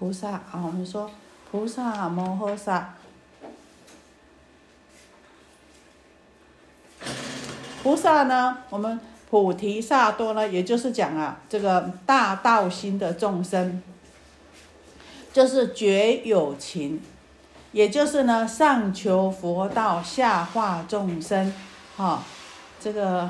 [0.00, 1.10] 菩萨啊，我们说
[1.50, 2.94] 菩萨摩诃萨，
[7.82, 13.82] 菩萨呢，我们菩提萨多呢，也就是讲啊，这个大道心的众生，
[15.34, 17.02] 就是觉有情，
[17.72, 21.52] 也就是呢，上求佛道，下化众生，
[21.98, 22.24] 哈，
[22.80, 23.28] 这个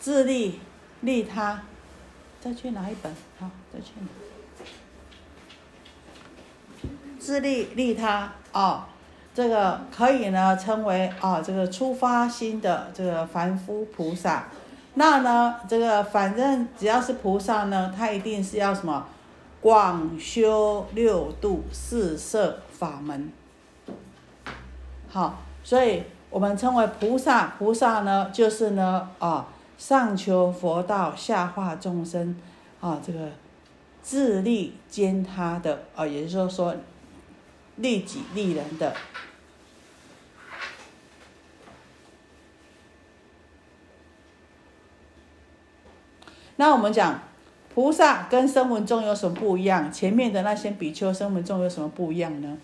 [0.00, 0.58] 自利
[1.02, 1.62] 利他，
[2.40, 4.08] 再去拿一本，好，再去拿。
[7.18, 8.82] 自利利他哦，
[9.34, 14.48] 这个可以呢称为啊这个出发心的这个凡夫菩萨。
[14.94, 19.06] 那呢这个反正只要是菩萨呢，他一定是要什么
[19.60, 23.32] 广修六度四摄法门。
[25.08, 27.54] 好，所以我们称为菩萨。
[27.58, 29.46] 菩萨呢就是呢啊
[29.78, 32.36] 上求佛道，下化众生
[32.80, 33.28] 啊这个
[34.02, 36.74] 自利兼他的啊，也就是说。
[37.76, 38.94] 利己利人的，
[46.56, 47.22] 那我们讲
[47.74, 49.90] 菩萨跟声闻众有什么不一样？
[49.90, 52.58] 前面的那些比丘、声闻众有什么不一样呢？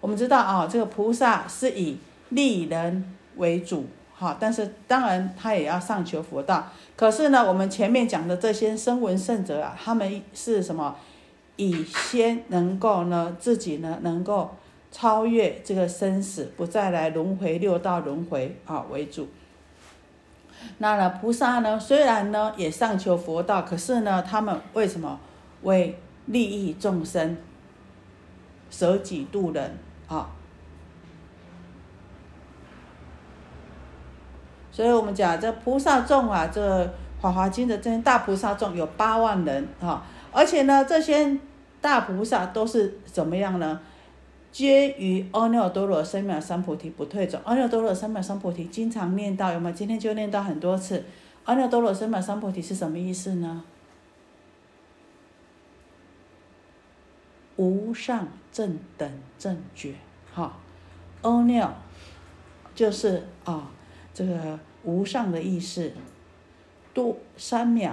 [0.00, 3.86] 我们知道啊，这个菩萨是以利人为主，
[4.22, 6.68] 哈，但是当然他也要上求佛道。
[6.96, 10.94] 可是呢，我们前面讲的这些声闻圣者啊，他们是什么？
[11.56, 14.50] 以先能够呢，自己呢能够
[14.90, 19.28] 超越这个生死，不再来轮回六道轮回啊为主。
[20.78, 25.20] 那呢，菩萨呢虽然呢也上求佛道，可是呢他们为什么
[25.62, 27.36] 为利益众生，
[28.70, 29.76] 舍己度人
[30.08, 30.30] 啊？
[34.72, 36.84] 所以我们讲这菩萨众啊，这
[37.20, 40.02] 《华华经》的这些大菩萨众有八万人哈。
[40.32, 41.38] 而且呢，这些
[41.80, 43.78] 大菩萨都是怎么样呢？
[44.50, 47.42] 皆于阿耨多罗三藐三菩提不退转。
[47.44, 49.74] 阿耨多罗三藐三菩提经常念到，有没有？
[49.74, 51.04] 今天就念到很多次。
[51.44, 53.64] 阿耨多罗三藐三菩提是什么意思呢？
[57.56, 59.94] 无上正等正觉，
[60.34, 60.56] 哈，
[61.20, 61.68] 阿耨
[62.74, 63.70] 就是啊，
[64.14, 65.92] 这个无上的意思，
[66.94, 67.92] 多三藐，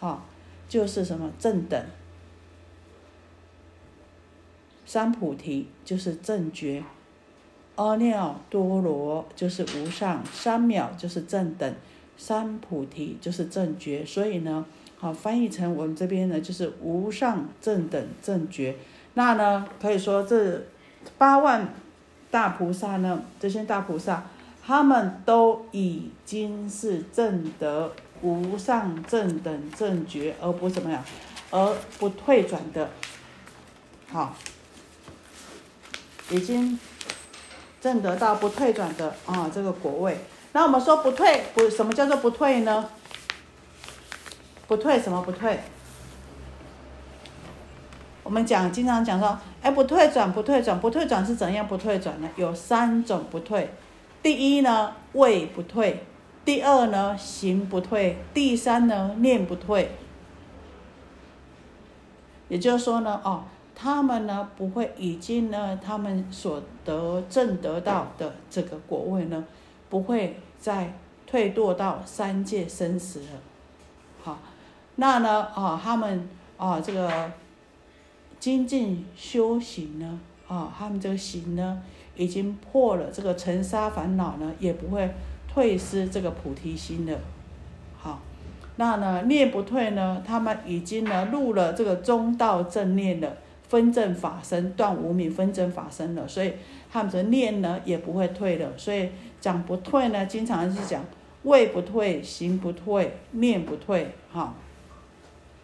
[0.00, 0.22] 哈。
[0.68, 1.84] 就是什么正等，
[4.86, 6.82] 三菩提就是正觉，
[7.76, 11.74] 阿耨多罗就是无上，三藐就是正等，
[12.16, 14.02] 三菩提就是正觉。
[14.02, 14.64] 所以呢，
[14.96, 18.74] 好翻译成我们这边呢就是无上正等正觉。
[19.12, 20.58] 那呢可以说这
[21.18, 21.68] 八万
[22.30, 24.24] 大菩萨呢，这些大菩萨
[24.64, 27.92] 他们都已经是正得。
[28.24, 31.02] 无上正等正觉，而不怎么样，
[31.50, 32.88] 而不退转的，
[34.12, 34.36] 好，
[36.30, 36.78] 已经
[37.80, 40.20] 正得到不退转的啊这个果位。
[40.52, 42.88] 那我们说不退，不什么叫做不退呢？
[44.68, 45.58] 不退什么不退？
[48.22, 52.28] 我们讲经常讲说，哎，不退转，不退转，不退转是怎样不退转呢？
[52.36, 53.74] 有三种不退。
[54.22, 56.04] 第一呢，位不退。
[56.44, 59.90] 第二呢，行不退；第三呢，念不退。
[62.48, 63.44] 也就是说呢，哦，
[63.74, 69.44] 他们呢不会已经呢，他们所得正得到的这个果位呢，
[69.88, 70.92] 不会再
[71.26, 73.26] 退堕到三界生死了。
[74.22, 74.38] 好，
[74.96, 77.32] 那呢，啊，他们啊，这个
[78.38, 80.20] 精进修行呢，
[80.52, 81.80] 啊，他们这个行呢，
[82.16, 85.08] 已经破了这个尘沙烦恼呢，也不会。
[85.54, 87.18] 退失这个菩提心的，
[87.98, 88.22] 好，
[88.76, 90.22] 那呢念不退呢？
[90.26, 93.36] 他们已经呢入了这个中道正念的
[93.68, 96.54] 分正法身，断无明分正法身了，所以
[96.90, 98.72] 他们的念呢也不会退了。
[98.78, 99.10] 所以
[99.42, 101.04] 讲不退呢，经常是讲
[101.42, 104.54] 位不退，行不退，念不退，哈。